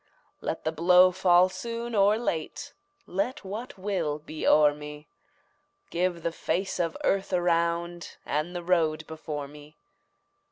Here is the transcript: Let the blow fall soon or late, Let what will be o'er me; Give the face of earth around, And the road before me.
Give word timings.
Let 0.39 0.63
the 0.63 0.71
blow 0.71 1.11
fall 1.11 1.47
soon 1.47 1.93
or 1.93 2.17
late, 2.17 2.73
Let 3.05 3.43
what 3.45 3.77
will 3.77 4.17
be 4.17 4.47
o'er 4.47 4.73
me; 4.73 5.07
Give 5.91 6.23
the 6.23 6.31
face 6.31 6.79
of 6.79 6.97
earth 7.03 7.31
around, 7.31 8.17
And 8.25 8.55
the 8.55 8.63
road 8.63 9.05
before 9.05 9.47
me. 9.47 9.75